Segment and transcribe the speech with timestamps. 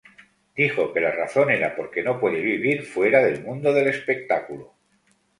[0.55, 4.73] Dijo que la razón era porque no puede vivir fuera del mundo del espectáculo.